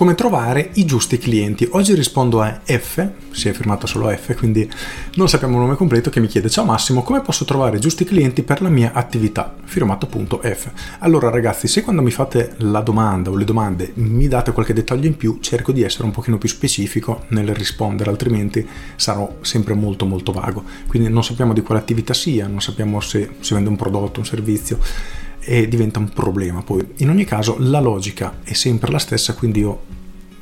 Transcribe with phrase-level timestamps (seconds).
[0.00, 1.68] Come trovare i giusti clienti?
[1.72, 4.66] Oggi rispondo a F, si è firmato solo F, quindi
[5.16, 8.06] non sappiamo il nome completo, che mi chiede Ciao Massimo, come posso trovare i giusti
[8.06, 9.54] clienti per la mia attività?
[9.62, 10.70] Firmato F.
[11.00, 15.06] Allora ragazzi, se quando mi fate la domanda o le domande mi date qualche dettaglio
[15.06, 20.06] in più, cerco di essere un pochino più specifico nel rispondere, altrimenti sarò sempre molto
[20.06, 20.64] molto vago.
[20.86, 24.24] Quindi non sappiamo di quale attività sia, non sappiamo se si vende un prodotto, un
[24.24, 24.78] servizio
[25.50, 26.86] e diventa un problema poi.
[26.98, 29.80] In ogni caso la logica è sempre la stessa, quindi io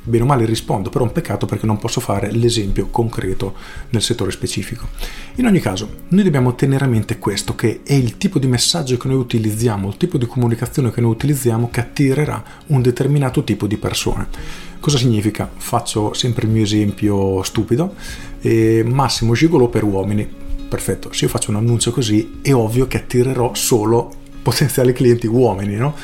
[0.03, 3.55] bene o male rispondo, però è un peccato perché non posso fare l'esempio concreto
[3.89, 4.87] nel settore specifico.
[5.37, 8.97] In ogni caso, noi dobbiamo tenere a mente questo, che è il tipo di messaggio
[8.97, 13.65] che noi utilizziamo, il tipo di comunicazione che noi utilizziamo che attirerà un determinato tipo
[13.65, 14.27] di persone.
[14.79, 15.49] Cosa significa?
[15.57, 17.95] Faccio sempre il mio esempio stupido,
[18.41, 20.27] eh, massimo gigolo per uomini.
[20.69, 25.75] Perfetto, se io faccio un annuncio così è ovvio che attirerò solo potenziali clienti uomini,
[25.75, 25.95] no?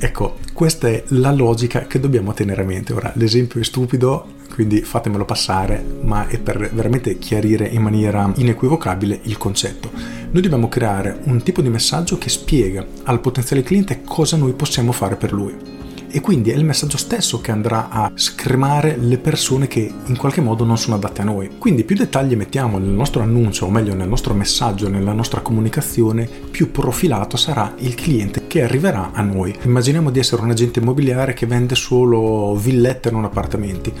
[0.00, 2.92] Ecco, questa è la logica che dobbiamo tenere a mente.
[2.92, 9.18] Ora, l'esempio è stupido, quindi fatemelo passare, ma è per veramente chiarire in maniera inequivocabile
[9.22, 9.90] il concetto.
[10.30, 14.92] Noi dobbiamo creare un tipo di messaggio che spiega al potenziale cliente cosa noi possiamo
[14.92, 19.66] fare per lui e quindi è il messaggio stesso che andrà a scremare le persone
[19.66, 21.58] che in qualche modo non sono adatte a noi.
[21.58, 26.28] Quindi più dettagli mettiamo nel nostro annuncio, o meglio nel nostro messaggio, nella nostra comunicazione,
[26.50, 29.54] più profilato sarà il cliente che arriverà a noi.
[29.62, 33.92] Immaginiamo di essere un agente immobiliare che vende solo villette e non appartamenti.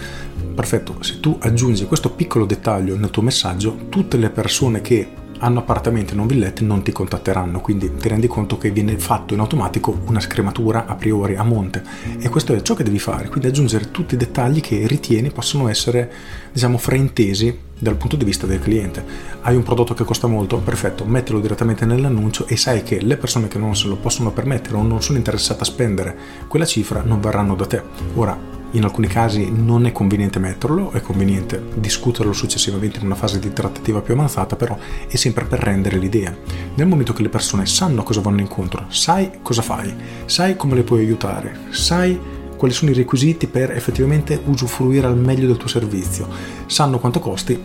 [0.54, 5.60] Perfetto, se tu aggiungi questo piccolo dettaglio nel tuo messaggio, tutte le persone che hanno
[5.60, 9.98] appartamenti non villette non ti contatteranno, quindi ti rendi conto che viene fatto in automatico
[10.06, 11.82] una scrematura a priori a monte.
[12.18, 15.68] E questo è ciò che devi fare, quindi aggiungere tutti i dettagli che ritieni possono
[15.68, 16.10] essere
[16.52, 19.04] diciamo fraintesi dal punto di vista del cliente.
[19.42, 23.48] Hai un prodotto che costa molto, perfetto, mettilo direttamente nell'annuncio e sai che le persone
[23.48, 26.16] che non se lo possono permettere o non sono interessate a spendere
[26.48, 27.82] quella cifra non verranno da te.
[28.14, 33.38] Ora, in alcuni casi non è conveniente metterlo, è conveniente discuterlo successivamente in una fase
[33.38, 34.76] di trattativa più avanzata, però
[35.08, 36.34] è sempre per rendere l'idea.
[36.74, 39.94] Nel momento che le persone sanno cosa vanno incontro, sai cosa fai,
[40.26, 42.18] sai come le puoi aiutare, sai
[42.56, 46.28] quali sono i requisiti per effettivamente usufruire al meglio del tuo servizio,
[46.66, 47.58] sanno quanto costi,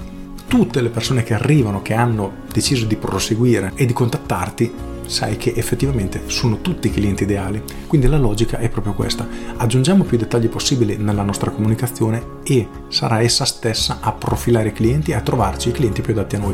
[0.53, 4.72] tutte le persone che arrivano, che hanno deciso di proseguire e di contattarti,
[5.08, 7.59] sai che effettivamente sono tutti clienti ideali.
[7.88, 9.28] Quindi la logica è proprio questa.
[9.58, 15.09] Aggiungiamo più dettagli possibili nella nostra comunicazione e sarà essa stessa a profilare i clienti
[15.09, 16.53] e a trovarci i clienti più adatti a noi.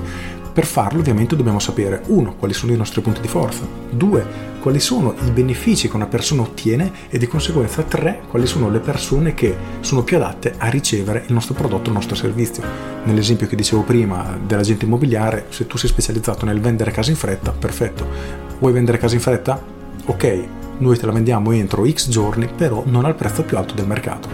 [0.60, 2.36] Per farlo ovviamente dobbiamo sapere 1.
[2.36, 4.26] quali sono i nostri punti di forza, 2.
[4.60, 8.24] quali sono i benefici che una persona ottiene e di conseguenza 3.
[8.28, 12.14] quali sono le persone che sono più adatte a ricevere il nostro prodotto, il nostro
[12.14, 12.62] servizio.
[13.06, 17.54] Nell'esempio che dicevo prima dell'agente immobiliare, se tu sei specializzato nel vendere case in fretta,
[17.54, 18.06] perfetto.
[18.60, 19.64] Vuoi vendere case in fretta?
[20.08, 20.44] Ok,
[20.80, 24.28] noi te la vendiamo entro X giorni, però non al prezzo più alto del mercato.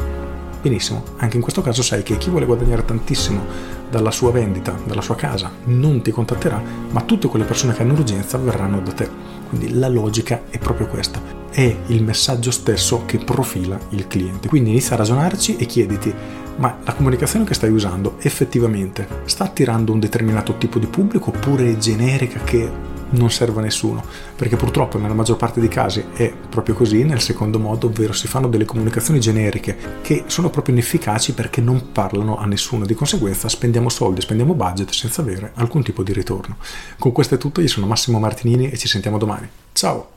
[0.60, 5.02] Benissimo, anche in questo caso sai che chi vuole guadagnare tantissimo dalla sua vendita, dalla
[5.02, 9.10] sua casa, non ti contatterà, ma tutte quelle persone che hanno urgenza verranno da te.
[9.50, 14.48] Quindi la logica è proprio questa, è il messaggio stesso che profila il cliente.
[14.48, 16.14] Quindi inizia a ragionarci e chiediti,
[16.58, 21.70] ma la comunicazione che stai usando effettivamente sta attirando un determinato tipo di pubblico oppure
[21.70, 24.04] è generica che non serve a nessuno,
[24.36, 28.28] perché purtroppo nella maggior parte dei casi è proprio così, nel secondo modo, ovvero si
[28.28, 33.48] fanno delle comunicazioni generiche che sono proprio inefficaci perché non parlano a nessuno, di conseguenza
[33.48, 36.58] spendiamo soldi, spendiamo budget senza avere alcun tipo di ritorno.
[36.98, 39.48] Con questo è tutto, io sono Massimo Martinini e ci sentiamo domani.
[39.74, 40.15] Ciao!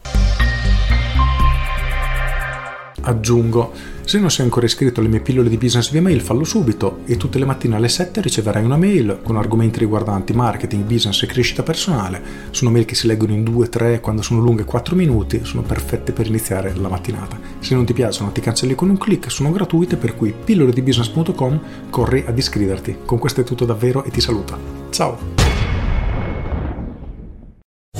[3.08, 3.72] Aggiungo,
[4.04, 7.16] se non sei ancora iscritto alle mie pillole di business via mail, fallo subito e
[7.16, 11.62] tutte le mattine alle 7 riceverai una mail con argomenti riguardanti marketing, business e crescita
[11.62, 12.22] personale.
[12.50, 16.12] Sono mail che si leggono in 2, 3, quando sono lunghe 4 minuti, sono perfette
[16.12, 17.38] per iniziare la mattinata.
[17.58, 22.24] Se non ti piacciono ti cancelli con un clic, sono gratuite per cui pilloledibusiness.com corri
[22.26, 22.98] ad iscriverti.
[23.04, 24.56] Con questo è tutto davvero e ti saluto.
[24.90, 25.48] Ciao!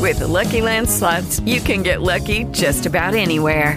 [0.00, 3.76] With the Lucky Land slots, you can get lucky just about anywhere.